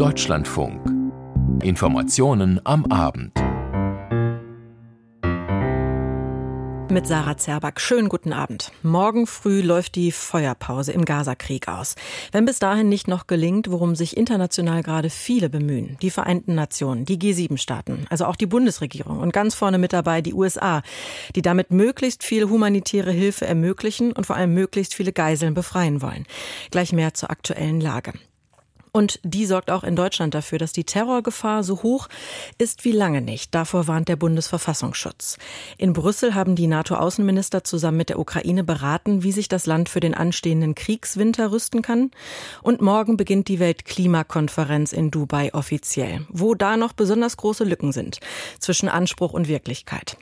[0.00, 0.80] Deutschlandfunk.
[1.62, 3.34] Informationen am Abend.
[6.90, 7.82] Mit Sarah Zerback.
[7.82, 8.72] Schönen guten Abend.
[8.82, 11.96] Morgen früh läuft die Feuerpause im Gazakrieg aus.
[12.32, 17.04] Wenn bis dahin nicht noch gelingt, worum sich international gerade viele bemühen, die Vereinten Nationen,
[17.04, 20.80] die G7-Staaten, also auch die Bundesregierung und ganz vorne mit dabei die USA,
[21.36, 26.24] die damit möglichst viel humanitäre Hilfe ermöglichen und vor allem möglichst viele Geiseln befreien wollen.
[26.70, 28.14] Gleich mehr zur aktuellen Lage.
[28.92, 32.08] Und die sorgt auch in Deutschland dafür, dass die Terrorgefahr so hoch
[32.58, 33.54] ist wie lange nicht.
[33.54, 35.38] Davor warnt der Bundesverfassungsschutz.
[35.78, 40.00] In Brüssel haben die NATO-Außenminister zusammen mit der Ukraine beraten, wie sich das Land für
[40.00, 42.10] den anstehenden Kriegswinter rüsten kann.
[42.62, 48.20] Und morgen beginnt die Weltklimakonferenz in Dubai offiziell, wo da noch besonders große Lücken sind
[48.58, 50.16] zwischen Anspruch und Wirklichkeit.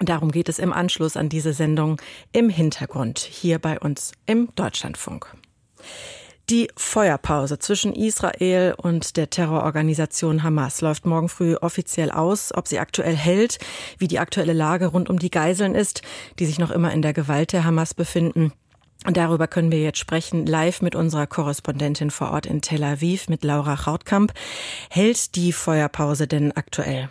[0.00, 2.00] Darum geht es im Anschluss an diese Sendung
[2.32, 5.34] im Hintergrund hier bei uns im Deutschlandfunk.
[6.50, 12.54] Die Feuerpause zwischen Israel und der Terrororganisation Hamas läuft morgen früh offiziell aus.
[12.54, 13.58] Ob sie aktuell hält,
[13.98, 16.00] wie die aktuelle Lage rund um die Geiseln ist,
[16.38, 18.54] die sich noch immer in der Gewalt der Hamas befinden.
[19.04, 23.28] Und darüber können wir jetzt sprechen, live mit unserer Korrespondentin vor Ort in Tel Aviv,
[23.28, 24.32] mit Laura Chautkamp.
[24.88, 27.10] Hält die Feuerpause denn aktuell?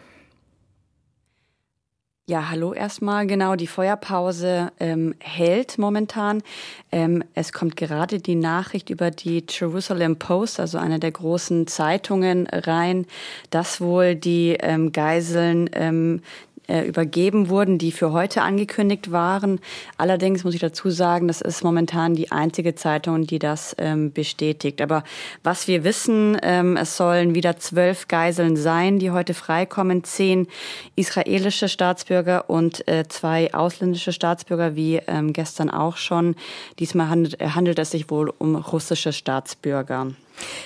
[2.30, 3.25] Ja, hallo erstmal.
[3.25, 6.44] Genau, die Feuerpause ähm, hält momentan.
[6.92, 12.45] Ähm, es kommt gerade die Nachricht über die Jerusalem Post, also eine der großen Zeitungen,
[12.47, 13.06] rein,
[13.50, 16.22] dass wohl die ähm, Geiseln ähm,
[16.68, 19.60] äh, übergeben wurden, die für heute angekündigt waren.
[19.98, 24.82] Allerdings muss ich dazu sagen, das ist momentan die einzige Zeitung, die das ähm, bestätigt.
[24.82, 25.04] Aber
[25.44, 30.48] was wir wissen, ähm, es sollen wieder zwölf Geiseln sein, die heute freikommen, zehn
[30.96, 36.36] israelische Staatsbürger und äh, zwei ausländische Staatsbürger, wie ähm, gestern auch schon.
[36.80, 40.08] Diesmal handelt, handelt es sich wohl um russische Staatsbürger.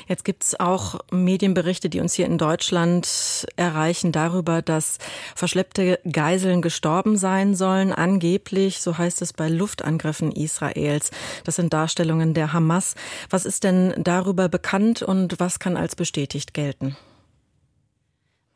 [0.08, 4.98] Jetzt gibt es auch Medienberichte, die uns hier in Deutschland erreichen darüber, dass
[5.36, 11.12] verschleppte Geiseln gestorben sein sollen, angeblich, so heißt es bei Luftangriffen Israels.
[11.44, 12.96] Das sind Darstellungen der Hamas.
[13.30, 16.96] Was ist denn darüber bekannt und was kann als bestätigt gelten?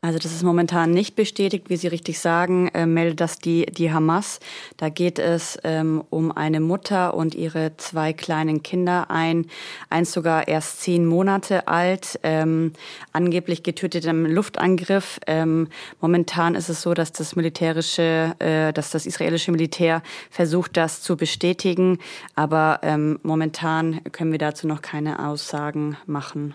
[0.02, 3.92] Also das ist momentan nicht bestätigt, wie Sie richtig sagen, äh, meldet das die, die
[3.92, 4.38] Hamas.
[4.76, 9.46] Da geht es ähm, um eine Mutter und ihre zwei kleinen Kinder, ein,
[9.90, 12.72] eins sogar erst zehn Monate alt, ähm,
[13.12, 15.18] angeblich getötet im Luftangriff.
[15.26, 15.68] Ähm,
[16.00, 21.16] momentan ist es so, dass das militärische, äh, dass das israelische Militär versucht, das zu
[21.16, 21.98] bestätigen,
[22.36, 26.54] aber ähm, momentan können wir dazu noch keine Aussagen machen.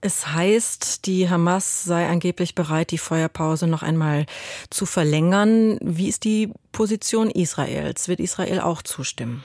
[0.00, 4.26] Es heißt, die Hamas sei angeblich bereit, die Feuerpause noch einmal
[4.70, 5.78] zu verlängern.
[5.82, 8.06] Wie ist die Position Israels?
[8.06, 9.44] Wird Israel auch zustimmen?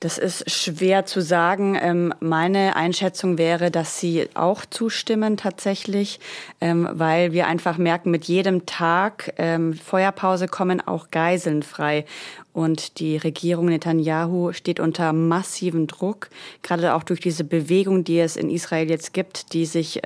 [0.00, 1.78] Das ist schwer zu sagen.
[1.80, 6.20] Ähm, meine Einschätzung wäre, dass sie auch zustimmen tatsächlich,
[6.60, 12.04] ähm, weil wir einfach merken, mit jedem Tag ähm, Feuerpause kommen auch Geiseln frei.
[12.52, 16.28] Und die Regierung Netanyahu steht unter massivem Druck,
[16.62, 20.00] gerade auch durch diese Bewegung, die es in Israel jetzt gibt, die sich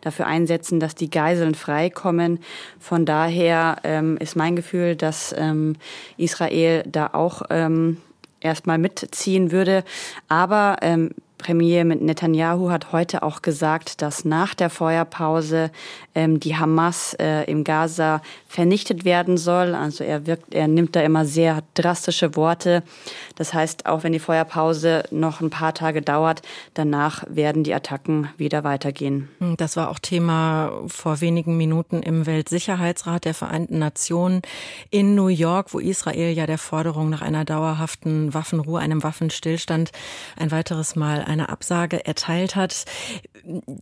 [0.00, 2.38] dafür einsetzen, dass die Geiseln freikommen.
[2.80, 3.76] Von daher
[4.20, 5.34] ist mein Gefühl, dass
[6.16, 7.42] Israel da auch
[8.42, 9.84] erstmal mitziehen würde.
[10.28, 11.10] Aber ähm,
[11.42, 15.70] Premier Netanyahu hat heute auch gesagt, dass nach der Feuerpause
[16.14, 19.74] ähm, die Hamas äh, im Gaza vernichtet werden soll.
[19.74, 22.82] Also er wirkt, er nimmt da immer sehr drastische Worte.
[23.36, 26.42] Das heißt, auch wenn die Feuerpause noch ein paar Tage dauert,
[26.74, 29.30] danach werden die Attacken wieder weitergehen.
[29.38, 34.42] Hm, das war auch Thema vor wenigen Minuten im Weltsicherheitsrat der Vereinten Nationen
[34.90, 39.92] in New York, wo Israel ja der Forderung nach einer dauerhaften Waffenruhe, einem Waffenstillstand
[40.36, 42.84] ein weiteres Mal eine Absage erteilt hat.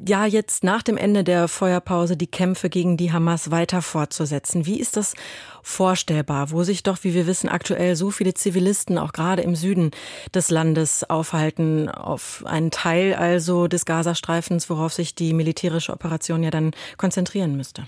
[0.06, 4.59] Ja, jetzt nach dem Ende der Feuerpause die Kämpfe gegen die Hamas weiter fortzusetzen.
[4.66, 5.14] Wie ist das
[5.62, 9.90] vorstellbar, wo sich doch, wie wir wissen, aktuell so viele Zivilisten auch gerade im Süden
[10.34, 16.50] des Landes aufhalten, auf einen Teil also des Gazastreifens, worauf sich die militärische Operation ja
[16.50, 17.86] dann konzentrieren müsste?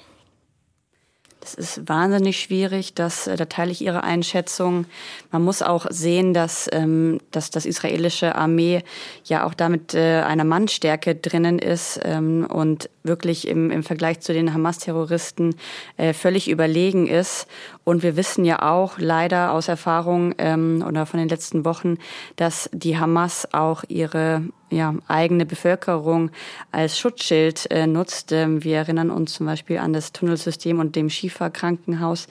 [1.43, 4.87] Das ist wahnsinnig schwierig, das, äh, da teile ich Ihre Einschätzung.
[5.32, 8.85] Man muss auch sehen, dass, ähm, dass das israelische Armee
[9.25, 14.32] ja auch damit äh, einer Mannstärke drinnen ist ähm, und wirklich im, im Vergleich zu
[14.32, 15.56] den Hamas-Terroristen
[15.96, 17.46] äh, völlig überlegen ist.
[17.84, 21.99] Und wir wissen ja auch leider aus Erfahrung ähm, oder von den letzten Wochen,
[22.37, 26.31] dass die Hamas auch ihre ja, eigene Bevölkerung
[26.70, 28.32] als Schutzschild äh, nutzt.
[28.32, 32.26] Ähm, wir erinnern uns zum Beispiel an das Tunnelsystem und dem Schieferkrankenhaus.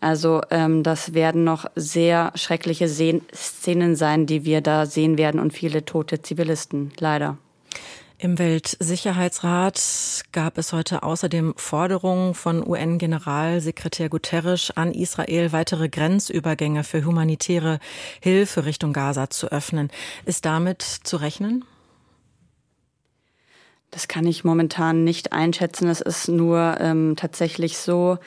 [0.00, 5.52] Also ähm, das werden noch sehr schreckliche Szenen sein, die wir da sehen werden und
[5.52, 7.38] viele tote Zivilisten, leider.
[8.20, 17.04] Im Weltsicherheitsrat gab es heute außerdem Forderungen von UN-Generalsekretär Guterres an Israel, weitere Grenzübergänge für
[17.04, 17.78] humanitäre
[18.20, 19.88] Hilfe Richtung Gaza zu öffnen.
[20.24, 21.64] Ist damit zu rechnen?
[23.92, 25.88] Das kann ich momentan nicht einschätzen.
[25.88, 28.18] Es ist nur ähm, tatsächlich so,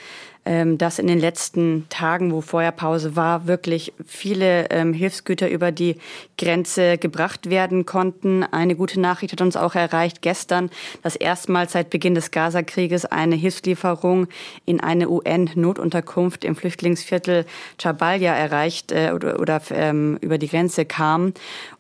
[0.43, 5.97] ähm, dass in den letzten Tagen, wo Feuerpause war, wirklich viele ähm, Hilfsgüter über die
[6.37, 8.43] Grenze gebracht werden konnten.
[8.43, 10.71] Eine gute Nachricht hat uns auch erreicht gestern,
[11.03, 14.27] dass erstmals seit Beginn des Gaza-Krieges eine Hilfslieferung
[14.65, 17.45] in eine UN-Notunterkunft im Flüchtlingsviertel
[17.79, 21.33] Jabalia erreicht äh, oder, oder ähm, über die Grenze kam.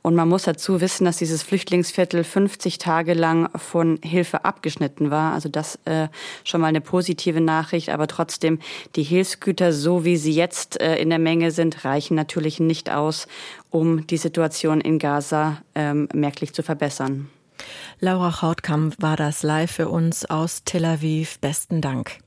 [0.03, 5.33] Und man muss dazu wissen, dass dieses Flüchtlingsviertel 50 Tage lang von Hilfe abgeschnitten war.
[5.33, 6.07] Also das äh,
[6.43, 8.59] schon mal eine positive Nachricht, aber trotzdem trotzdem,
[8.95, 13.27] die Hilfsgüter, so wie sie jetzt äh, in der Menge sind, reichen natürlich nicht aus,
[13.69, 17.29] um die Situation in Gaza ähm, merklich zu verbessern.
[17.99, 21.39] Laura Hautkamp war das live für uns aus Tel Aviv.
[21.39, 22.19] Besten Dank.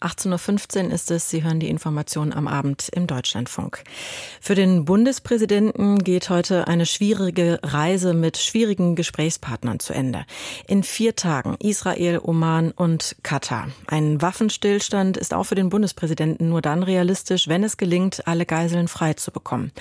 [0.00, 1.28] 18.15 Uhr ist es.
[1.28, 3.84] Sie hören die Informationen am Abend im Deutschlandfunk.
[4.40, 10.24] Für den Bundespräsidenten geht heute eine schwierige Reise mit schwierigen Gesprächspartnern zu Ende.
[10.66, 13.68] In vier Tagen Israel, Oman und Katar.
[13.86, 18.88] Ein Waffenstillstand ist auch für den Bundespräsidenten nur dann realistisch, wenn es gelingt, alle Geiseln
[18.88, 19.72] frei zu bekommen.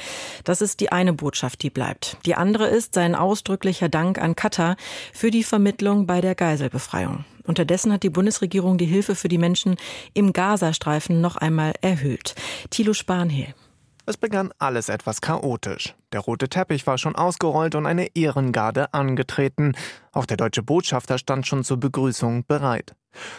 [0.44, 2.18] Das ist die eine Botschaft, die bleibt.
[2.25, 4.75] Die andere ist sein ausdrücklicher Dank an Katar
[5.13, 7.25] für die Vermittlung bei der Geiselbefreiung.
[7.49, 9.75] Unterdessen hat die Bundesregierung die Hilfe für die Menschen
[10.13, 12.35] im Gazastreifen noch einmal erhöht.
[12.69, 13.53] Thilo Spanhehl.
[14.05, 15.95] Es begann alles etwas chaotisch.
[16.13, 19.73] Der rote Teppich war schon ausgerollt und eine Ehrengarde angetreten.
[20.11, 22.95] Auch der deutsche Botschafter stand schon zur Begrüßung bereit.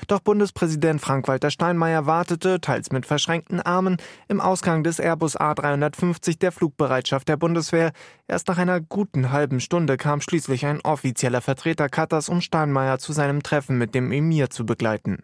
[0.09, 3.97] Doch Bundespräsident Frank-Walter Steinmeier wartete, teils mit verschränkten Armen,
[4.29, 7.93] im Ausgang des Airbus A350 der Flugbereitschaft der Bundeswehr.
[8.27, 13.13] Erst nach einer guten halben Stunde kam schließlich ein offizieller Vertreter Katars, um Steinmeier zu
[13.13, 15.23] seinem Treffen mit dem Emir zu begleiten.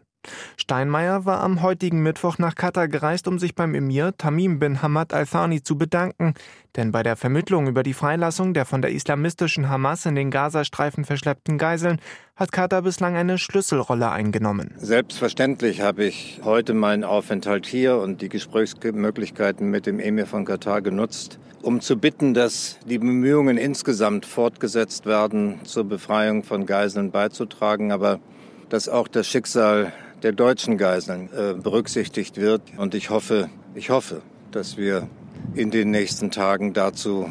[0.56, 5.12] Steinmeier war am heutigen Mittwoch nach Katar gereist, um sich beim Emir Tamim bin Hamad
[5.12, 6.34] al-Thani zu bedanken,
[6.76, 11.05] denn bei der Vermittlung über die Freilassung der von der islamistischen Hamas in den Gazastreifen
[11.05, 12.00] verschleppten Geiseln
[12.37, 14.75] hat Katar bislang eine Schlüsselrolle eingenommen.
[14.76, 20.82] Selbstverständlich habe ich heute meinen Aufenthalt hier und die Gesprächsmöglichkeiten mit dem Emir von Katar
[20.82, 27.90] genutzt, um zu bitten, dass die Bemühungen insgesamt fortgesetzt werden, zur Befreiung von Geiseln beizutragen,
[27.90, 28.20] aber
[28.69, 32.62] dass auch das Schicksal der deutschen Geiseln äh, berücksichtigt wird.
[32.76, 35.08] Und ich hoffe, ich hoffe, dass wir
[35.54, 37.30] in den nächsten Tagen dazu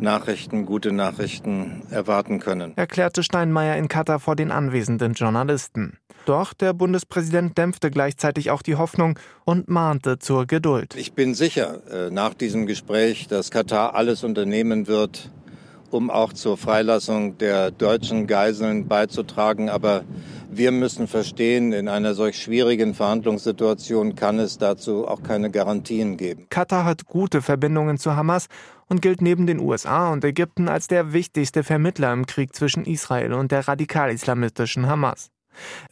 [0.00, 2.72] Nachrichten, gute Nachrichten erwarten können.
[2.76, 5.98] Erklärte Steinmeier in Katar vor den anwesenden Journalisten.
[6.24, 10.94] Doch der Bundespräsident dämpfte gleichzeitig auch die Hoffnung und mahnte zur Geduld.
[10.96, 15.30] Ich bin sicher äh, nach diesem Gespräch, dass Katar alles unternehmen wird,
[15.92, 19.68] um auch zur Freilassung der deutschen Geiseln beizutragen.
[19.68, 20.04] Aber
[20.50, 26.46] wir müssen verstehen, in einer solch schwierigen Verhandlungssituation kann es dazu auch keine Garantien geben.
[26.50, 28.46] Katar hat gute Verbindungen zu Hamas
[28.88, 33.32] und gilt neben den USA und Ägypten als der wichtigste Vermittler im Krieg zwischen Israel
[33.32, 35.30] und der radikal-islamistischen Hamas.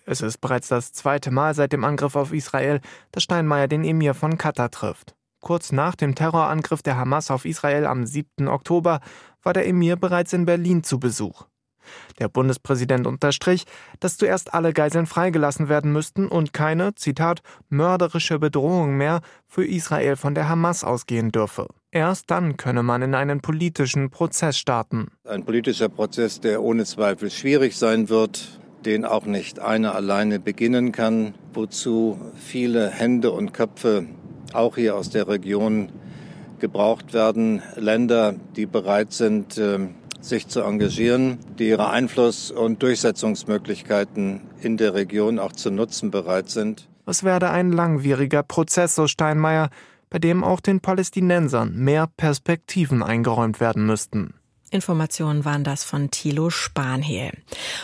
[0.06, 2.80] Es ist bereits das zweite Mal seit dem Angriff auf Israel,
[3.12, 5.14] dass Steinmeier den Emir von Katar trifft.
[5.40, 8.48] Kurz nach dem Terrorangriff der Hamas auf Israel am 7.
[8.48, 9.00] Oktober
[9.42, 11.46] war der Emir bereits in Berlin zu Besuch.
[12.18, 13.64] Der Bundespräsident unterstrich,
[14.00, 20.16] dass zuerst alle Geiseln freigelassen werden müssten und keine, Zitat, mörderische Bedrohung mehr für Israel
[20.16, 21.68] von der Hamas ausgehen dürfe.
[21.90, 25.08] Erst dann könne man in einen politischen Prozess starten.
[25.24, 30.92] Ein politischer Prozess, der ohne Zweifel schwierig sein wird, den auch nicht einer alleine beginnen
[30.92, 34.06] kann, wozu viele Hände und Köpfe
[34.54, 35.90] auch hier aus der Region
[36.58, 37.62] gebraucht werden.
[37.76, 44.94] Länder, die bereit sind, ähm, sich zu engagieren, die ihre Einfluss- und Durchsetzungsmöglichkeiten in der
[44.94, 46.88] Region auch zu nutzen bereit sind.
[47.06, 49.70] Es werde ein langwieriger Prozess, so Steinmeier,
[50.10, 54.34] bei dem auch den Palästinensern mehr Perspektiven eingeräumt werden müssten.
[54.70, 57.32] Informationen waren das von Thilo Spanhehl.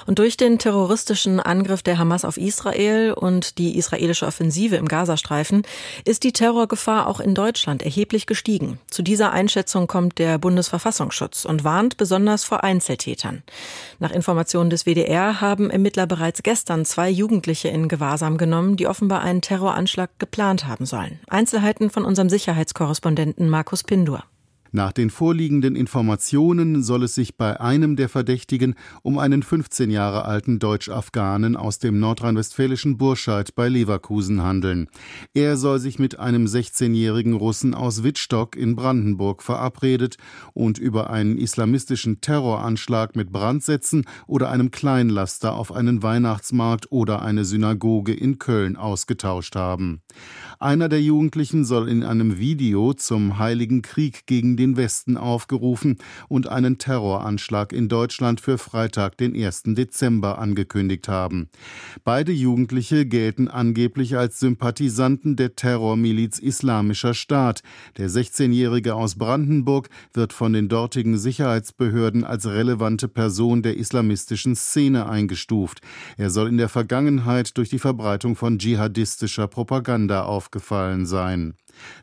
[0.06, 5.62] Und durch den terroristischen Angriff der Hamas auf Israel und die israelische Offensive im Gazastreifen
[6.04, 8.78] ist die Terrorgefahr auch in Deutschland erheblich gestiegen.
[8.88, 13.42] Zu dieser Einschätzung kommt der Bundesverfassungsschutz und warnt besonders vor Einzeltätern.
[13.98, 19.22] Nach Informationen des WDR haben Ermittler bereits gestern zwei Jugendliche in Gewahrsam genommen, die offenbar
[19.22, 21.18] einen Terroranschlag geplant haben sollen.
[21.28, 24.22] Einzelheiten von unserem Sicherheitskorrespondenten Markus Pindur.
[24.76, 30.26] Nach den vorliegenden Informationen soll es sich bei einem der Verdächtigen um einen 15 Jahre
[30.26, 34.90] alten Deutsch-Afghanen aus dem nordrhein-westfälischen Burscheid bei Leverkusen handeln.
[35.32, 40.18] Er soll sich mit einem 16-jährigen Russen aus Wittstock in Brandenburg verabredet
[40.52, 47.46] und über einen islamistischen Terroranschlag mit Brandsätzen oder einem Kleinlaster auf einen Weihnachtsmarkt oder eine
[47.46, 50.02] Synagoge in Köln ausgetauscht haben.
[50.58, 55.98] Einer der Jugendlichen soll in einem Video zum Heiligen Krieg gegen den Westen aufgerufen
[56.28, 59.64] und einen Terroranschlag in Deutschland für Freitag, den 1.
[59.66, 61.50] Dezember angekündigt haben.
[62.04, 67.62] Beide Jugendliche gelten angeblich als Sympathisanten der Terrormiliz Islamischer Staat.
[67.98, 75.06] Der 16-Jährige aus Brandenburg wird von den dortigen Sicherheitsbehörden als relevante Person der islamistischen Szene
[75.06, 75.82] eingestuft.
[76.16, 81.54] Er soll in der Vergangenheit durch die Verbreitung von dschihadistischer Propaganda aufgefallen sein.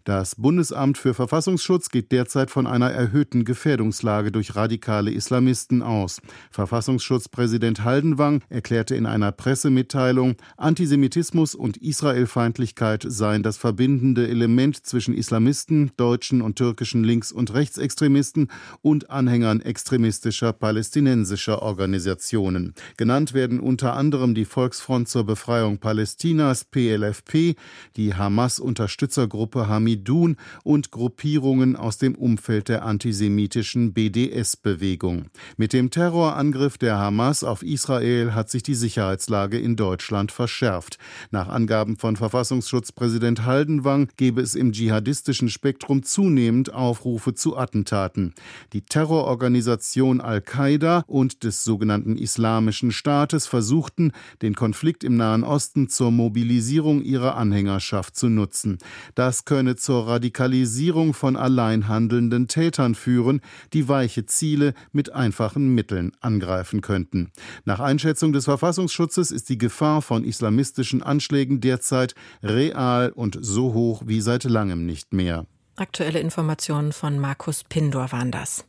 [0.03, 6.21] Das Bundesamt für Verfassungsschutz geht derzeit von einer erhöhten Gefährdungslage durch radikale Islamisten aus.
[6.51, 15.91] Verfassungsschutzpräsident Haldenwang erklärte in einer Pressemitteilung, Antisemitismus und Israelfeindlichkeit seien das verbindende Element zwischen Islamisten,
[15.97, 18.49] deutschen und türkischen Links- und Rechtsextremisten
[18.81, 22.73] und Anhängern extremistischer palästinensischer Organisationen.
[22.97, 27.55] Genannt werden unter anderem die Volksfront zur Befreiung Palästinas PLFP,
[27.95, 35.25] die Hamas-Unterstützergruppe Hamidun und Gruppierungen aus dem Umfeld der antisemitischen BDS-Bewegung.
[35.57, 40.97] Mit dem Terrorangriff der Hamas auf Israel hat sich die Sicherheitslage in Deutschland verschärft.
[41.31, 48.33] Nach Angaben von Verfassungsschutzpräsident Haldenwang gebe es im dschihadistischen Spektrum zunehmend Aufrufe zu Attentaten.
[48.73, 56.11] Die Terrororganisation Al-Qaida und des sogenannten Islamischen Staates versuchten, den Konflikt im Nahen Osten zur
[56.11, 58.77] Mobilisierung ihrer Anhängerschaft zu nutzen.
[59.15, 63.39] Das könne zur Radikalisierung von allein handelnden Tätern führen,
[63.71, 67.29] die weiche Ziele mit einfachen Mitteln angreifen könnten.
[67.63, 74.01] Nach Einschätzung des Verfassungsschutzes ist die Gefahr von islamistischen Anschlägen derzeit real und so hoch
[74.07, 75.45] wie seit langem nicht mehr.
[75.75, 78.63] Aktuelle Informationen von Markus Pindor waren das.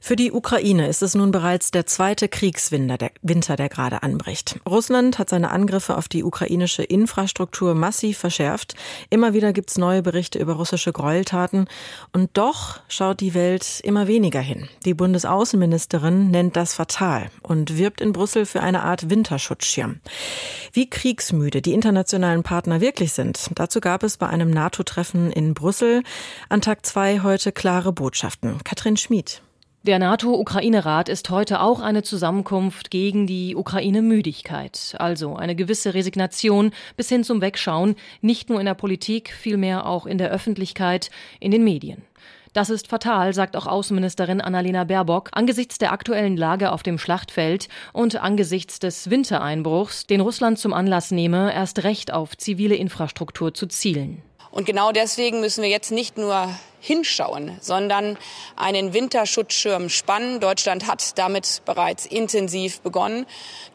[0.00, 4.58] Für die Ukraine ist es nun bereits der zweite Kriegswinter, der, Winter, der gerade anbricht.
[4.68, 8.74] Russland hat seine Angriffe auf die ukrainische Infrastruktur massiv verschärft.
[9.10, 11.68] Immer wieder gibt es neue Berichte über russische Gräueltaten.
[12.12, 14.68] Und doch schaut die Welt immer weniger hin.
[14.84, 20.00] Die Bundesaußenministerin nennt das fatal und wirbt in Brüssel für eine Art Winterschutzschirm.
[20.72, 26.02] Wie kriegsmüde die internationalen Partner wirklich sind, dazu gab es bei einem NATO-Treffen in Brüssel
[26.48, 28.62] an Tag zwei heute klare Botschaften.
[28.64, 29.42] Katrin Schmid.
[29.84, 37.08] Der NATO-Ukraine-Rat ist heute auch eine Zusammenkunft gegen die Ukraine-Müdigkeit, also eine gewisse Resignation bis
[37.08, 41.10] hin zum Wegschauen, nicht nur in der Politik, vielmehr auch in der Öffentlichkeit,
[41.40, 42.02] in den Medien.
[42.52, 47.68] Das ist fatal, sagt auch Außenministerin Annalena Baerbock, angesichts der aktuellen Lage auf dem Schlachtfeld
[47.92, 53.66] und angesichts des Wintereinbruchs, den Russland zum Anlass nehme, erst recht auf zivile Infrastruktur zu
[53.66, 54.22] zielen.
[54.52, 58.18] Und genau deswegen müssen wir jetzt nicht nur hinschauen, sondern
[58.54, 60.40] einen Winterschutzschirm spannen.
[60.40, 63.24] Deutschland hat damit bereits intensiv begonnen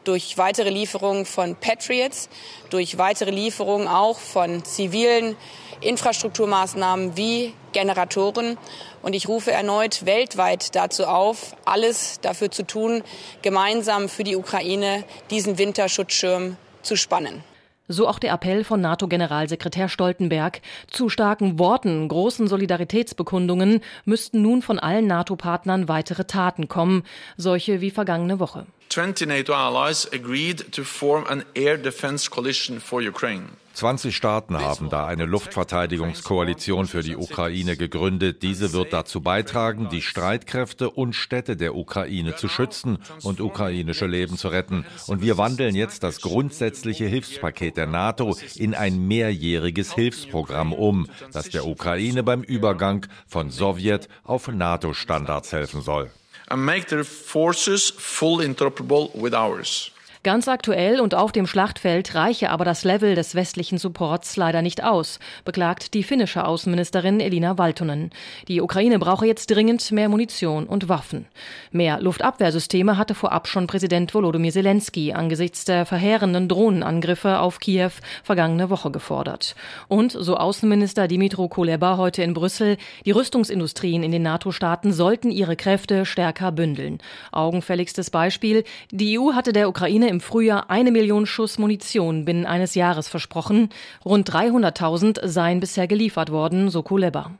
[0.04, 2.28] durch weitere Lieferungen von Patriots,
[2.70, 5.36] durch weitere Lieferungen auch von zivilen
[5.80, 8.56] Infrastrukturmaßnahmen wie Generatoren.
[9.02, 13.02] Und ich rufe erneut weltweit dazu auf, alles dafür zu tun,
[13.42, 17.42] gemeinsam für die Ukraine diesen Winterschutzschirm zu spannen.
[17.88, 20.60] So auch der Appell von NATO-Generalsekretär Stoltenberg.
[20.88, 27.02] Zu starken Worten, großen Solidaritätsbekundungen müssten nun von allen NATO-Partnern weitere Taten kommen,
[27.38, 28.66] solche wie vergangene Woche.
[28.88, 33.50] 20 NATO allies agreed to form an air defense coalition for Ukraine.
[33.78, 38.42] 20 Staaten haben da eine Luftverteidigungskoalition für die Ukraine gegründet.
[38.42, 44.36] Diese wird dazu beitragen, die Streitkräfte und Städte der Ukraine zu schützen und ukrainische Leben
[44.36, 44.84] zu retten.
[45.06, 51.48] Und wir wandeln jetzt das grundsätzliche Hilfspaket der NATO in ein mehrjähriges Hilfsprogramm um, das
[51.50, 56.10] der Ukraine beim Übergang von Sowjet auf NATO-Standards helfen soll.
[56.50, 59.90] And make their forces fully interoperable with ours.
[60.24, 64.82] Ganz aktuell und auf dem Schlachtfeld reiche aber das Level des westlichen Supports leider nicht
[64.82, 68.10] aus, beklagt die finnische Außenministerin Elina Valtonen.
[68.48, 71.26] Die Ukraine brauche jetzt dringend mehr Munition und Waffen.
[71.70, 77.92] Mehr Luftabwehrsysteme hatte vorab schon Präsident Volodymyr Zelensky angesichts der verheerenden Drohnenangriffe auf Kiew
[78.24, 79.54] vergangene Woche gefordert.
[79.86, 85.54] Und, so Außenminister Dimitro Kuleba heute in Brüssel, die Rüstungsindustrien in den NATO-Staaten sollten ihre
[85.54, 86.98] Kräfte stärker bündeln.
[87.30, 92.74] Augenfälligstes Beispiel, die EU hatte der Ukraine im Frühjahr eine Million Schuss Munition binnen eines
[92.74, 93.70] Jahres versprochen.
[94.04, 97.32] Rund 300.000 seien bisher geliefert worden, so Kuleba.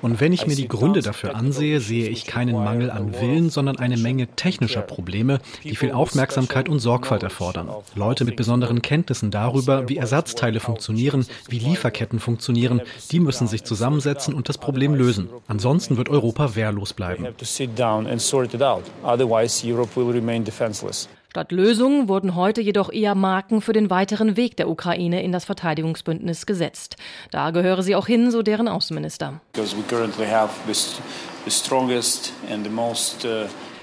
[0.00, 3.78] Und wenn ich mir die Gründe dafür ansehe, sehe ich keinen Mangel an Willen, sondern
[3.78, 7.68] eine Menge technischer Probleme, die viel Aufmerksamkeit und Sorgfalt erfordern.
[7.94, 14.32] Leute mit besonderen Kenntnissen darüber, wie Ersatzteile funktionieren, wie Lieferketten funktionieren, die müssen sich zusammensetzen
[14.32, 15.28] und das Problem lösen.
[15.48, 17.26] Ansonsten wird Europa wehrlos bleiben.
[21.38, 25.44] Statt Lösungen wurden heute jedoch eher Marken für den weiteren Weg der Ukraine in das
[25.44, 26.96] Verteidigungsbündnis gesetzt.
[27.30, 29.40] Da gehöre sie auch hin, so deren Außenminister.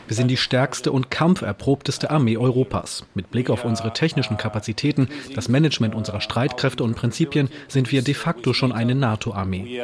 [0.07, 3.05] Wir sind die stärkste und kampferprobteste Armee Europas.
[3.13, 8.15] Mit Blick auf unsere technischen Kapazitäten, das Management unserer Streitkräfte und Prinzipien sind wir de
[8.15, 9.81] facto schon eine NATO-Armee.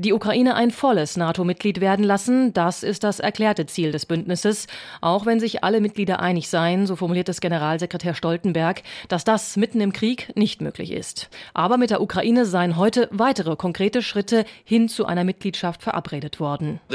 [0.00, 4.68] Die Ukraine ein volles NATO-Mitglied werden lassen, das ist das erklärte Ziel des Bündnisses.
[5.00, 9.80] Auch wenn sich alle Mitglieder einig seien, so formuliert es Generalsekretär Stoltenberg, dass das mitten
[9.80, 11.28] im Krieg nicht möglich ist.
[11.52, 16.78] Aber mit der Ukraine seien heute weitere konkrete Schritte hin zu einer Mitgliedschaft verabredet worden.
[16.88, 16.94] Uh,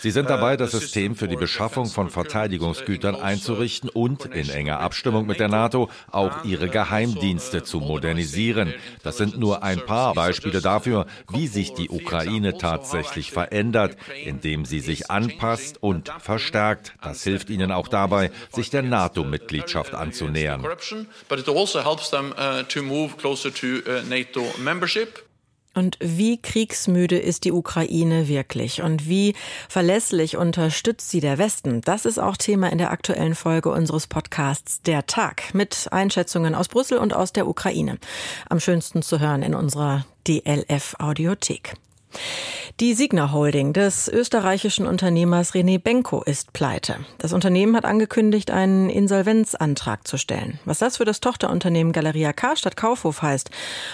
[0.00, 5.26] Sie sind dabei, das System für die Beschaffung von Verteidigungsgütern einzurichten und in enger Abstimmung
[5.26, 8.72] mit der NATO auch ihre Geheimdienste zu modernisieren.
[9.02, 14.64] Das sind nur ein ein paar Beispiele dafür, wie sich die Ukraine tatsächlich verändert, indem
[14.64, 16.94] sie sich anpasst und verstärkt.
[17.02, 20.64] Das hilft ihnen auch dabei, sich der NATO-Mitgliedschaft anzunähern.
[25.74, 28.82] Und wie kriegsmüde ist die Ukraine wirklich?
[28.82, 29.34] Und wie
[29.68, 31.80] verlässlich unterstützt sie der Westen?
[31.80, 36.68] Das ist auch Thema in der aktuellen Folge unseres Podcasts Der Tag mit Einschätzungen aus
[36.68, 37.98] Brüssel und aus der Ukraine.
[38.48, 41.74] Am schönsten zu hören in unserer DLF Audiothek.
[42.80, 46.96] Die Signa Holding des österreichischen Unternehmers René Benko ist pleite.
[47.18, 50.58] Das Unternehmen hat angekündigt, einen Insolvenzantrag zu stellen.
[50.64, 53.52] Was das für das Tochterunternehmen Galeria Karstadt Kaufhof heißt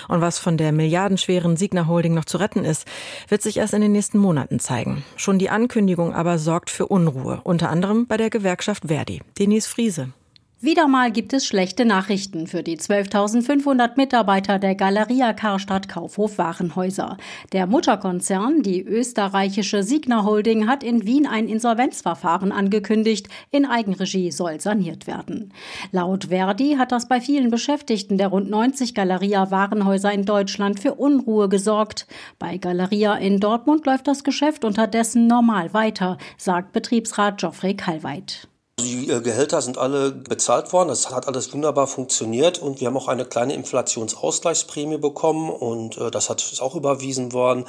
[0.09, 2.87] und was von der milliardenschweren Signa Holding noch zu retten ist,
[3.29, 5.05] wird sich erst in den nächsten Monaten zeigen.
[5.15, 9.21] Schon die Ankündigung aber sorgt für Unruhe, unter anderem bei der Gewerkschaft Verdi.
[9.39, 10.15] Denise Friese.
[10.63, 17.17] Wieder mal gibt es schlechte Nachrichten für die 12.500 Mitarbeiter der Galeria Karstadt Kaufhof Warenhäuser.
[17.55, 23.31] Der Mutterkonzern, die österreichische Signa Holding, hat in Wien ein Insolvenzverfahren angekündigt.
[23.51, 25.55] In Eigenregie soll saniert werden.
[25.93, 30.93] Laut Verdi hat das bei vielen Beschäftigten der rund 90 Galeria Warenhäuser in Deutschland für
[30.93, 32.07] Unruhe gesorgt.
[32.39, 38.50] Bei Galeria in Dortmund läuft das Geschäft unterdessen normal weiter, sagt Betriebsrat Geoffrey Kallweit.
[38.83, 40.89] Die äh, Gehälter sind alle bezahlt worden.
[40.89, 46.11] Das hat alles wunderbar funktioniert und wir haben auch eine kleine Inflationsausgleichsprämie bekommen und äh,
[46.11, 47.67] das hat ist auch überwiesen worden.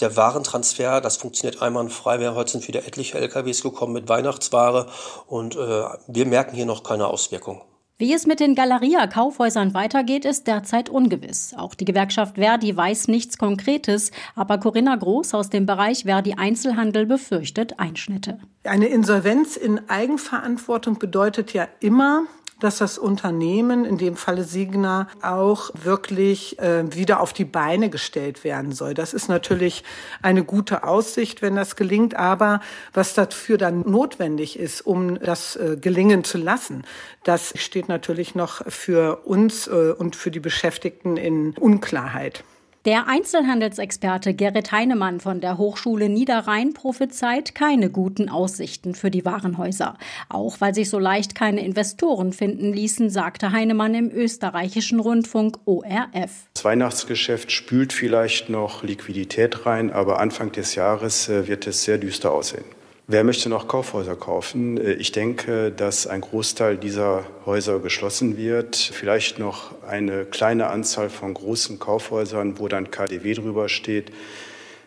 [0.00, 2.20] Der Warentransfer, das funktioniert einwandfrei.
[2.20, 4.86] Wir, heute sind wieder etliche LKWs gekommen mit Weihnachtsware
[5.26, 7.60] und äh, wir merken hier noch keine Auswirkungen.
[7.96, 11.54] Wie es mit den Galeria-Kaufhäusern weitergeht, ist derzeit ungewiss.
[11.56, 17.06] Auch die Gewerkschaft Verdi weiß nichts Konkretes, aber Corinna Groß aus dem Bereich Verdi Einzelhandel
[17.06, 18.40] befürchtet Einschnitte.
[18.64, 22.24] Eine Insolvenz in Eigenverantwortung bedeutet ja immer,
[22.64, 28.42] dass das Unternehmen, in dem Falle Signa, auch wirklich äh, wieder auf die Beine gestellt
[28.42, 28.94] werden soll.
[28.94, 29.84] Das ist natürlich
[30.22, 32.16] eine gute Aussicht, wenn das gelingt.
[32.16, 32.60] Aber
[32.94, 36.84] was dafür dann notwendig ist, um das äh, gelingen zu lassen,
[37.22, 42.44] das steht natürlich noch für uns äh, und für die Beschäftigten in Unklarheit.
[42.84, 49.96] Der Einzelhandelsexperte Gerrit Heinemann von der Hochschule Niederrhein prophezeit keine guten Aussichten für die Warenhäuser.
[50.28, 56.50] Auch weil sich so leicht keine Investoren finden ließen, sagte Heinemann im österreichischen Rundfunk ORF.
[56.52, 61.96] Das Weihnachtsgeschäft spült vielleicht noch Liquidität rein, aber Anfang des Jahres äh, wird es sehr
[61.96, 62.66] düster aussehen.
[63.06, 64.78] Wer möchte noch Kaufhäuser kaufen?
[64.78, 68.76] Äh, ich denke, dass ein Großteil dieser Häuser geschlossen wird.
[68.76, 74.10] Vielleicht noch eine kleine Anzahl von großen Kaufhäusern, wo dann KDW drüber steht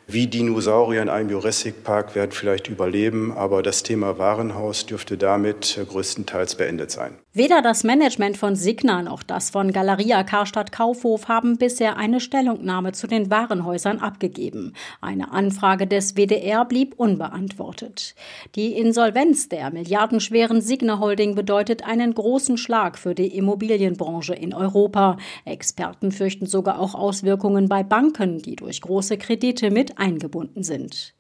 [0.08, 5.78] wie Dinosaurier in einem Jurassic Park werden vielleicht überleben, aber das Thema Warenhaus dürfte damit
[5.86, 7.20] größtenteils beendet sein.
[7.38, 12.94] Weder das Management von Signa noch das von Galeria Karstadt Kaufhof haben bisher eine Stellungnahme
[12.94, 14.74] zu den Warenhäusern abgegeben.
[15.02, 18.16] Eine Anfrage des WDR blieb unbeantwortet.
[18.56, 25.18] Die Insolvenz der milliardenschweren Signa Holding bedeutet einen großen Schlag für die Immobilienbranche in Europa.
[25.46, 31.14] Experten fürchten sogar auch Auswirkungen bei Banken, die durch große Kredite mit eingebunden sind.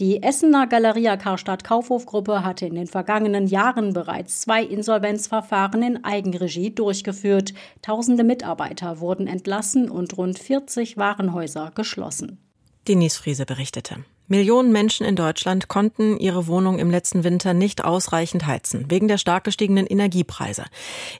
[0.00, 6.74] Die Essener Galeria Karstadt Kaufhofgruppe hatte in den vergangenen Jahren bereits zwei Insolvenzverfahren in Eigenregie
[6.74, 7.54] durchgeführt.
[7.80, 12.43] Tausende Mitarbeiter wurden entlassen und rund 40 Warenhäuser geschlossen.
[12.88, 14.04] Denise Friese berichtete.
[14.26, 19.18] Millionen Menschen in Deutschland konnten ihre Wohnung im letzten Winter nicht ausreichend heizen, wegen der
[19.18, 20.64] stark gestiegenen Energiepreise.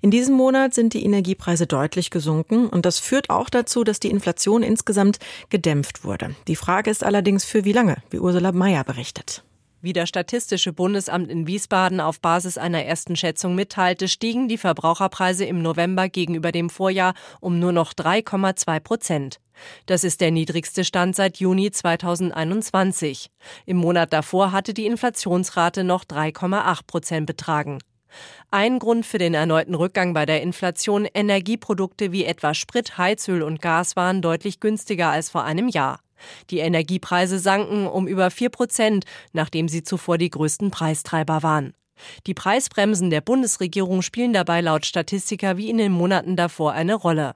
[0.00, 4.10] In diesem Monat sind die Energiepreise deutlich gesunken und das führt auch dazu, dass die
[4.10, 5.18] Inflation insgesamt
[5.50, 6.34] gedämpft wurde.
[6.48, 9.44] Die Frage ist allerdings für wie lange, wie Ursula Mayer berichtet.
[9.82, 15.44] Wie das Statistische Bundesamt in Wiesbaden auf Basis einer ersten Schätzung mitteilte, stiegen die Verbraucherpreise
[15.44, 19.40] im November gegenüber dem Vorjahr um nur noch 3,2 Prozent.
[19.86, 23.30] Das ist der niedrigste Stand seit Juni 2021.
[23.66, 27.78] Im Monat davor hatte die Inflationsrate noch 3,8 Prozent betragen.
[28.50, 33.60] Ein Grund für den erneuten Rückgang bei der Inflation Energieprodukte wie etwa Sprit, Heizöl und
[33.60, 36.00] Gas waren deutlich günstiger als vor einem Jahr.
[36.50, 41.74] Die Energiepreise sanken um über 4 Prozent, nachdem sie zuvor die größten Preistreiber waren.
[42.26, 47.34] Die Preisbremsen der Bundesregierung spielen dabei laut Statistiker wie in den Monaten davor eine Rolle.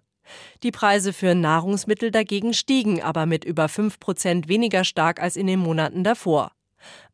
[0.62, 5.47] Die Preise für Nahrungsmittel dagegen stiegen, aber mit über 5 Prozent weniger stark als in
[5.47, 6.53] den Monaten davor.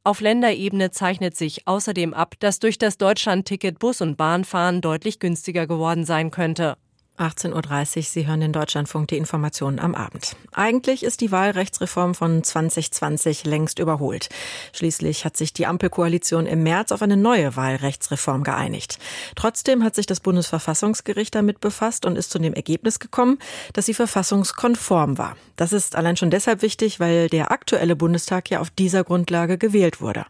[0.03, 5.66] Auf Länderebene zeichnet sich außerdem ab, dass durch das Deutschlandticket Bus- und Bahnfahren deutlich günstiger
[5.66, 6.77] geworden sein könnte.
[7.16, 10.35] 18.30 Uhr, Sie hören in Deutschlandfunk die Informationen am Abend.
[10.50, 14.29] Eigentlich ist die Wahlrechtsreform von 2020 längst überholt.
[14.72, 18.98] Schließlich hat sich die Ampelkoalition im März auf eine neue Wahlrechtsreform geeinigt.
[19.37, 23.38] Trotzdem hat sich das Bundesverfassungsgericht damit befasst und ist zu dem Ergebnis gekommen,
[23.74, 25.37] dass sie verfassungskonform war.
[25.55, 30.00] Das ist allein schon deshalb wichtig, weil der aktuelle Bundestag ja auf dieser Grundlage gewählt
[30.00, 30.27] wurde.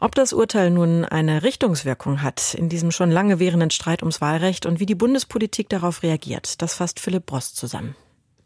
[0.00, 4.66] Ob das Urteil nun eine Richtungswirkung hat in diesem schon lange währenden Streit ums Wahlrecht
[4.66, 6.62] und wie die Bundespolitik darauf reagiert, reagiert.
[6.62, 7.94] Das fasst Philipp Brost zusammen.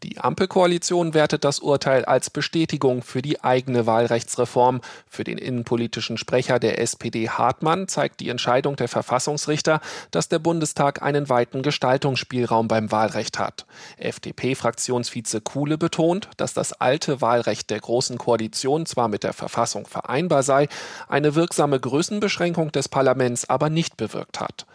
[0.03, 4.79] Die Ampelkoalition wertet das Urteil als Bestätigung für die eigene Wahlrechtsreform.
[5.09, 9.81] Für den innenpolitischen Sprecher der SPD Hartmann zeigt die Entscheidung der Verfassungsrichter,
[10.11, 13.65] dass der Bundestag einen weiten Gestaltungsspielraum beim Wahlrecht hat.
[13.97, 20.43] FDP-Fraktionsvize Kuhle betont, dass das alte Wahlrecht der Großen Koalition zwar mit der Verfassung vereinbar
[20.43, 20.69] sei,
[21.09, 24.65] eine wirksame Größenbeschränkung des Parlaments aber nicht bewirkt hat.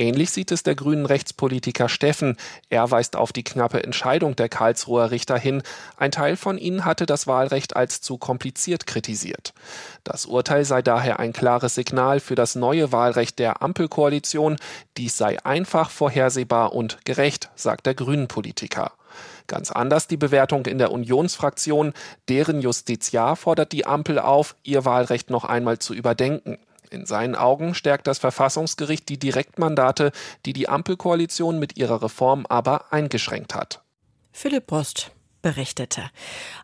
[0.00, 2.36] Ähnlich sieht es der grünen Rechtspolitiker Steffen.
[2.70, 5.62] Er weist auf die knappe Entscheidung der Karlsruher Richter hin.
[5.96, 9.54] Ein Teil von ihnen hatte das Wahlrecht als zu kompliziert kritisiert.
[10.04, 14.56] Das Urteil sei daher ein klares Signal für das neue Wahlrecht der Ampelkoalition.
[14.98, 18.92] Dies sei einfach, vorhersehbar und gerecht, sagt der grünen Politiker.
[19.46, 21.94] Ganz anders die Bewertung in der Unionsfraktion.
[22.28, 26.58] Deren Justiziar fordert die Ampel auf, ihr Wahlrecht noch einmal zu überdenken.
[26.90, 30.12] In seinen Augen stärkt das Verfassungsgericht die Direktmandate,
[30.44, 33.82] die die Ampelkoalition mit ihrer Reform aber eingeschränkt hat.
[34.40, 35.10] Philipp Post
[35.42, 36.10] berichtete.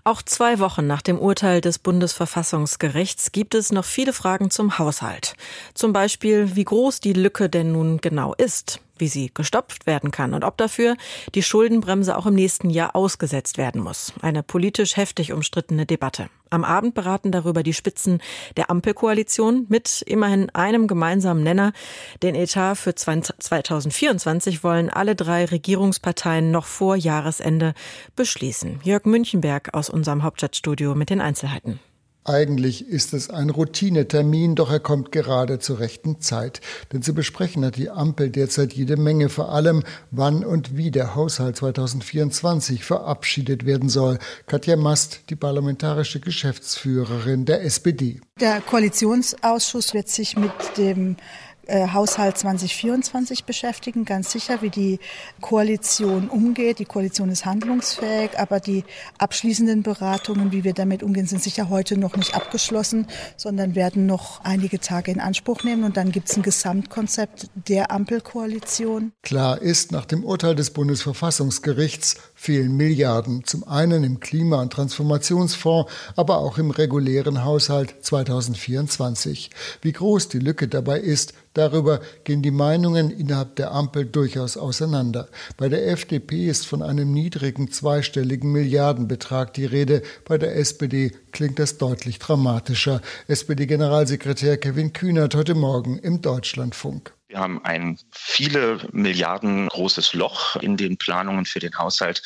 [0.05, 5.35] Auch zwei Wochen nach dem Urteil des Bundesverfassungsgerichts gibt es noch viele Fragen zum Haushalt.
[5.75, 10.33] Zum Beispiel, wie groß die Lücke denn nun genau ist wie sie gestopft werden kann
[10.33, 10.97] und ob dafür
[11.35, 14.15] die Schuldenbremse auch im nächsten Jahr ausgesetzt werden muss.
[14.23, 16.31] Eine politisch heftig umstrittene Debatte.
[16.49, 18.23] Am Abend beraten darüber die Spitzen
[18.57, 21.75] der Ampelkoalition mit immerhin einem gemeinsamen Nenner.
[22.23, 27.75] Den Etat für 2024 wollen alle drei Regierungsparteien noch vor Jahresende
[28.17, 28.81] beschließen.
[28.85, 31.79] Jörg Münchenberg aus unserem Hauptstadtstudio mit den Einzelheiten.
[32.27, 36.63] Eigentlich ist es ein Routinetermin, doch er kommt gerade zur rechten Zeit.
[36.91, 41.15] Denn zu besprechen hat die Ampel derzeit jede Menge, vor allem wann und wie der
[41.15, 44.19] Haushalt 2024 verabschiedet werden soll.
[44.47, 48.23] Katja Mast, die parlamentarische Geschäftsführerin der SPD.
[48.41, 51.17] Der Koalitionsausschuss wird sich mit dem
[51.67, 55.01] äh, Haushalt 2024 beschäftigen, ganz sicher, wie die
[55.41, 56.79] Koalition umgeht.
[56.79, 58.85] Die Koalition ist handlungsfähig, aber die
[59.19, 64.45] abschließenden Beratungen, wie wir damit umgehen, sind sicher heute noch nicht abgeschlossen, sondern werden noch
[64.45, 65.85] einige Tage in Anspruch nehmen.
[65.85, 69.13] Und dann gibt es ein Gesamtkonzept der Ampelkoalition.
[69.23, 73.45] Klar ist, nach dem Urteil des Bundesverfassungsgerichts fehlen Milliarden.
[73.45, 79.51] Zum einen im Klima- und Transformationsfonds, aber auch im regulären Haushalt 2024.
[79.81, 85.29] Wie groß die Lücke dabei ist, Darüber gehen die Meinungen innerhalb der Ampel durchaus auseinander.
[85.57, 90.03] Bei der FDP ist von einem niedrigen zweistelligen Milliardenbetrag die Rede.
[90.25, 93.01] Bei der SPD klingt das deutlich dramatischer.
[93.29, 97.15] SPD-Generalsekretär Kevin Kühnert heute Morgen im Deutschlandfunk.
[97.35, 102.23] Wir haben ein viele Milliarden großes Loch in den Planungen für den Haushalt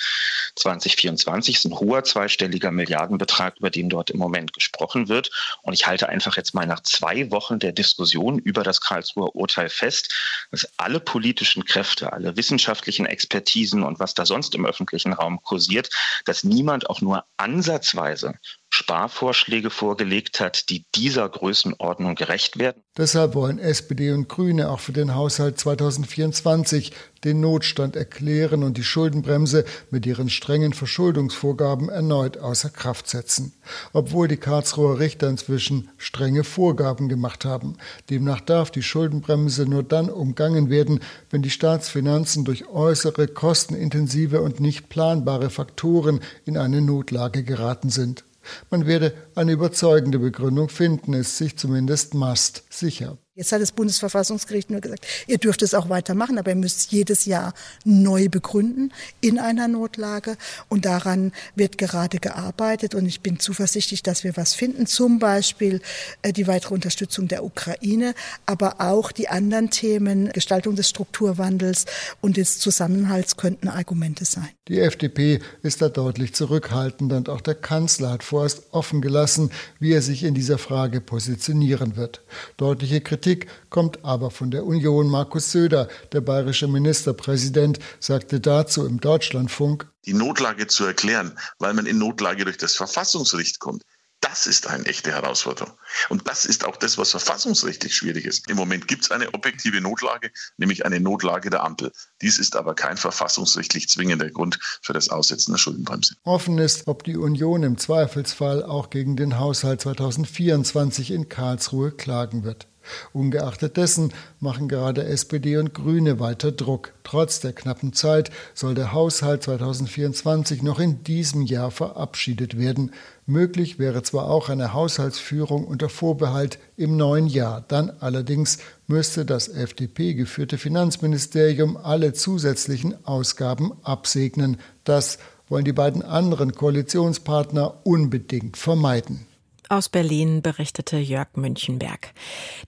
[0.56, 1.54] 2024.
[1.56, 5.30] Es ist ein hoher zweistelliger Milliardenbetrag, über den dort im Moment gesprochen wird.
[5.62, 9.70] Und ich halte einfach jetzt mal nach zwei Wochen der Diskussion über das Karlsruher Urteil
[9.70, 10.14] fest,
[10.50, 15.88] dass alle politischen Kräfte, alle wissenschaftlichen Expertisen und was da sonst im öffentlichen Raum kursiert,
[16.26, 18.34] dass niemand auch nur ansatzweise
[18.78, 22.80] Sparvorschläge vorgelegt hat, die dieser Größenordnung gerecht werden.
[22.96, 26.92] Deshalb wollen SPD und Grüne auch für den Haushalt 2024
[27.24, 33.52] den Notstand erklären und die Schuldenbremse mit ihren strengen Verschuldungsvorgaben erneut außer Kraft setzen.
[33.92, 37.76] Obwohl die Karlsruher Richter inzwischen strenge Vorgaben gemacht haben.
[38.10, 44.60] Demnach darf die Schuldenbremse nur dann umgangen werden, wenn die Staatsfinanzen durch äußere, kostenintensive und
[44.60, 48.22] nicht planbare Faktoren in eine Notlage geraten sind.
[48.70, 53.18] Man werde eine überzeugende Begründung finden, ist sich zumindest Mast sicher.
[53.38, 57.24] Jetzt hat das Bundesverfassungsgericht nur gesagt, ihr dürft es auch weitermachen, aber ihr müsst jedes
[57.24, 60.36] Jahr neu begründen in einer Notlage.
[60.68, 62.96] Und daran wird gerade gearbeitet.
[62.96, 64.88] Und ich bin zuversichtlich, dass wir was finden.
[64.88, 65.80] Zum Beispiel
[66.22, 71.84] äh, die weitere Unterstützung der Ukraine, aber auch die anderen Themen, Gestaltung des Strukturwandels
[72.20, 74.48] und des Zusammenhalts könnten Argumente sein.
[74.66, 79.92] Die FDP ist da deutlich zurückhaltend und auch der Kanzler hat vorerst offen gelassen, wie
[79.92, 82.20] er sich in dieser Frage positionieren wird.
[82.56, 85.10] Deutliche Kritik Kritik kommt aber von der Union.
[85.10, 91.84] Markus Söder, der bayerische Ministerpräsident, sagte dazu im Deutschlandfunk, die Notlage zu erklären, weil man
[91.84, 93.82] in Notlage durch das Verfassungsgericht kommt.
[94.20, 95.74] Das ist eine echte Herausforderung.
[96.08, 98.48] Und das ist auch das, was verfassungsrechtlich schwierig ist.
[98.48, 101.92] Im Moment gibt es eine objektive Notlage, nämlich eine Notlage der Ampel.
[102.22, 106.14] Dies ist aber kein verfassungsrechtlich zwingender Grund für das Aussetzen der Schuldenbremse.
[106.24, 112.42] Offen ist, ob die Union im Zweifelsfall auch gegen den Haushalt 2024 in Karlsruhe klagen
[112.42, 112.66] wird.
[113.12, 116.92] Ungeachtet dessen machen gerade SPD und Grüne weiter Druck.
[117.04, 122.92] Trotz der knappen Zeit soll der Haushalt 2024 noch in diesem Jahr verabschiedet werden.
[123.26, 129.48] Möglich wäre zwar auch eine Haushaltsführung unter Vorbehalt im neuen Jahr, dann allerdings müsste das
[129.48, 134.56] FDP geführte Finanzministerium alle zusätzlichen Ausgaben absegnen.
[134.84, 139.27] Das wollen die beiden anderen Koalitionspartner unbedingt vermeiden.
[139.70, 142.14] Aus Berlin berichtete Jörg Münchenberg.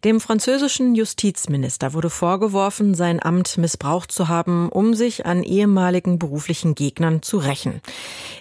[0.04, 6.74] Dem französischen Justizminister wurde vorgeworfen, sein Amt missbraucht zu haben, um sich an ehemaligen beruflichen
[6.74, 7.80] Gegnern zu rächen.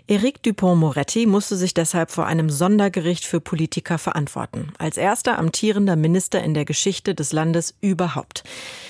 [0.10, 6.44] Éric Dupont-Moretti musste sich deshalb vor einem Sondergericht für Politiker verantworten, als erster amtierender Minister
[6.44, 8.44] in der Geschichte des Landes überhaupt.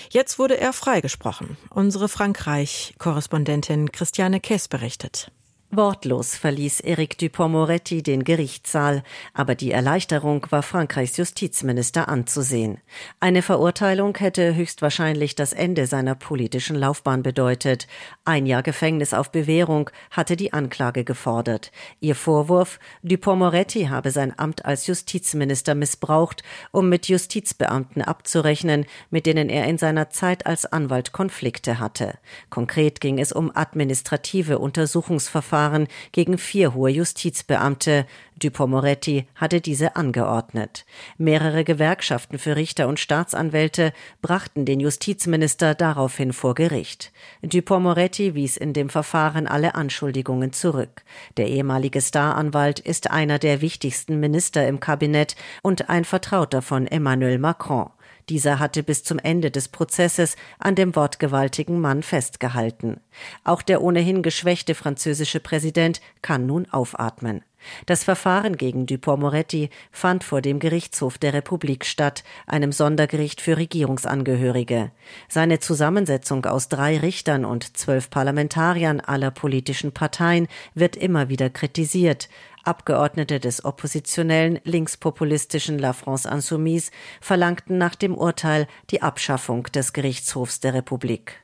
[0.10, 1.58] Jetzt wurde er freigesprochen.
[1.70, 5.32] Unsere Frankreich-Korrespondentin Christiane Kess berichtet.
[5.72, 9.04] Wortlos verließ Éric Dupont-Moretti den Gerichtssaal,
[9.36, 12.80] aber die Erleichterung war Frankreichs Justizminister anzusehen.
[13.20, 17.86] Eine Verurteilung hätte höchstwahrscheinlich das Ende seiner politischen Laufbahn bedeutet.
[18.26, 21.72] Ein Jahr Gefängnis auf Bewährung hatte die Anklage gefordert.
[22.00, 29.50] Ihr Vorwurf, Dupont-Moretti habe sein Amt als Justizminister missbraucht, um mit Justizbeamten abzurechnen, mit denen
[29.50, 32.18] er in seiner Zeit als Anwalt Konflikte hatte.
[32.50, 38.06] Konkret ging es um administrative Untersuchungsverfahren Verfahren gegen vier hohe Justizbeamte.
[38.42, 40.86] Dupont-Moretti hatte diese angeordnet.
[41.18, 43.92] Mehrere Gewerkschaften für Richter und Staatsanwälte
[44.22, 47.12] brachten den Justizminister daraufhin vor Gericht.
[47.42, 51.04] Dupont-Moretti wies in dem Verfahren alle Anschuldigungen zurück.
[51.36, 57.38] Der ehemalige Staranwalt ist einer der wichtigsten Minister im Kabinett und ein Vertrauter von Emmanuel
[57.38, 57.90] Macron.
[58.30, 63.02] Dieser hatte bis zum Ende des Prozesses an dem wortgewaltigen Mann festgehalten.
[63.44, 67.44] Auch der ohnehin geschwächte französische Präsident kann nun aufatmen.
[67.86, 74.92] Das Verfahren gegen Dupont-Moretti fand vor dem Gerichtshof der Republik statt, einem Sondergericht für Regierungsangehörige.
[75.28, 82.30] Seine Zusammensetzung aus drei Richtern und zwölf Parlamentariern aller politischen Parteien wird immer wieder kritisiert.
[82.70, 90.60] Abgeordnete des oppositionellen linkspopulistischen La France Insoumise verlangten nach dem Urteil die Abschaffung des Gerichtshofs
[90.60, 91.42] der Republik.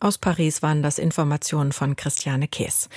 [0.00, 2.88] Aus Paris waren das Informationen von Christiane Kees.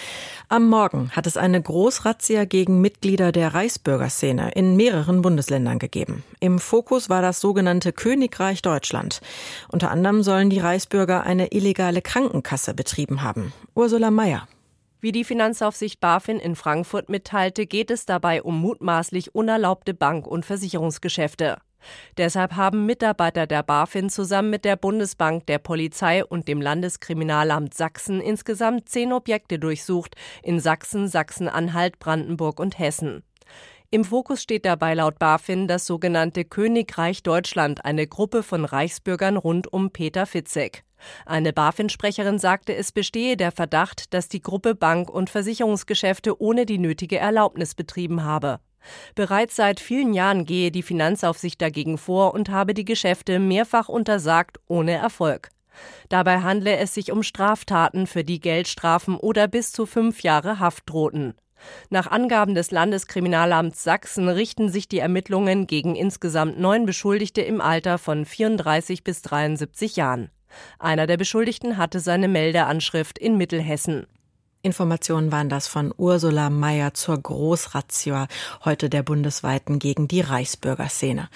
[0.50, 6.24] Am Morgen hat es eine Großrazzia gegen Mitglieder der Reichsbürgerszene in mehreren Bundesländern gegeben.
[6.40, 9.22] Im Fokus war das sogenannte Königreich Deutschland.
[9.68, 13.54] Unter anderem sollen die Reichsbürger eine illegale Krankenkasse betrieben haben.
[13.76, 14.48] Ursula Mayer.
[15.02, 20.46] Wie die Finanzaufsicht BaFin in Frankfurt mitteilte, geht es dabei um mutmaßlich unerlaubte Bank- und
[20.46, 21.58] Versicherungsgeschäfte.
[22.18, 28.22] Deshalb haben Mitarbeiter der BaFin zusammen mit der Bundesbank, der Polizei und dem Landeskriminalamt Sachsen
[28.22, 33.24] insgesamt zehn Objekte durchsucht in Sachsen, Sachsen-Anhalt, Brandenburg und Hessen.
[33.92, 39.72] Im Fokus steht dabei laut BaFin das sogenannte Königreich Deutschland, eine Gruppe von Reichsbürgern rund
[39.72, 40.85] um Peter Fitzek.
[41.26, 46.78] Eine BaFin-Sprecherin sagte, es bestehe der Verdacht, dass die Gruppe Bank- und Versicherungsgeschäfte ohne die
[46.78, 48.60] nötige Erlaubnis betrieben habe.
[49.16, 54.60] Bereits seit vielen Jahren gehe die Finanzaufsicht dagegen vor und habe die Geschäfte mehrfach untersagt,
[54.68, 55.50] ohne Erfolg.
[56.10, 60.90] Dabei handle es sich um Straftaten, für die Geldstrafen oder bis zu fünf Jahre Haft
[60.90, 61.34] drohten.
[61.90, 67.98] Nach Angaben des Landeskriminalamts Sachsen richten sich die Ermittlungen gegen insgesamt neun Beschuldigte im Alter
[67.98, 70.30] von 34 bis 73 Jahren.
[70.80, 74.08] Einer der Beschuldigten hatte seine Meldeanschrift in Mittelhessen.
[74.66, 78.28] Informationen waren das von Ursula Mayer zur Großrazzia,
[78.66, 81.30] heute der bundesweiten gegen die Reichsbürgerszene.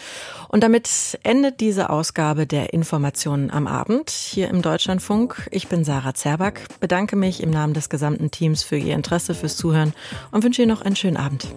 [0.47, 5.47] Und damit endet diese Ausgabe der Informationen am Abend hier im Deutschlandfunk.
[5.51, 9.55] Ich bin Sarah Zerback, bedanke mich im Namen des gesamten Teams für Ihr Interesse, fürs
[9.55, 9.93] Zuhören
[10.31, 11.47] und wünsche Ihnen noch einen schönen Abend.